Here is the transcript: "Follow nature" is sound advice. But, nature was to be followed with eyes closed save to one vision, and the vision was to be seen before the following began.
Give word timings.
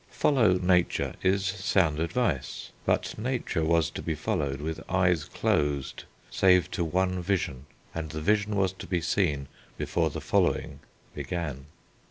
"Follow 0.09 0.53
nature" 0.53 1.13
is 1.21 1.45
sound 1.45 1.99
advice. 1.99 2.71
But, 2.87 3.15
nature 3.19 3.63
was 3.63 3.91
to 3.91 4.01
be 4.01 4.15
followed 4.15 4.59
with 4.59 4.81
eyes 4.89 5.25
closed 5.25 6.05
save 6.31 6.71
to 6.71 6.83
one 6.83 7.21
vision, 7.21 7.67
and 7.93 8.09
the 8.09 8.19
vision 8.19 8.55
was 8.55 8.73
to 8.73 8.87
be 8.87 8.99
seen 9.01 9.47
before 9.77 10.09
the 10.09 10.19
following 10.19 10.79
began. 11.13 11.67